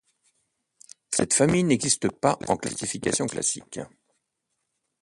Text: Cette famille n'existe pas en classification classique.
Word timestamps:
Cette 1.13 1.35
famille 1.35 1.63
n'existe 1.63 2.09
pas 2.11 2.39
en 2.47 2.57
classification 2.57 3.27
classique. 3.27 3.79